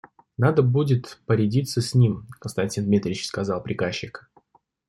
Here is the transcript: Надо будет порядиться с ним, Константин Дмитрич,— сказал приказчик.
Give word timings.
Надо 0.35 0.63
будет 0.63 1.21
порядиться 1.27 1.79
с 1.79 1.93
ним, 1.93 2.25
Константин 2.39 2.85
Дмитрич,— 2.85 3.23
сказал 3.27 3.61
приказчик. 3.61 4.31